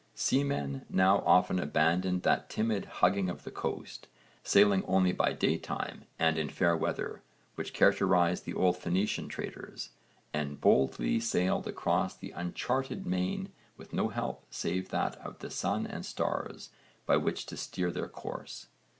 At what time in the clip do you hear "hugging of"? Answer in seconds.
2.85-3.43